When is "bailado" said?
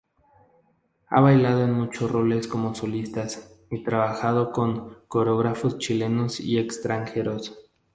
1.21-1.63